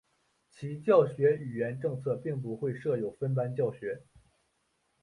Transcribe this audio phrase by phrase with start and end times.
[0.49, 4.01] 其教学语言政策并不会设有分班教学。